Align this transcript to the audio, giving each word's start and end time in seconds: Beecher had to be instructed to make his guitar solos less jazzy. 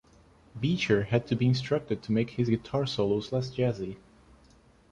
Beecher 0.59 1.03
had 1.03 1.27
to 1.27 1.35
be 1.35 1.45
instructed 1.45 2.01
to 2.01 2.11
make 2.11 2.31
his 2.31 2.49
guitar 2.49 2.87
solos 2.87 3.31
less 3.31 3.53
jazzy. 3.53 3.97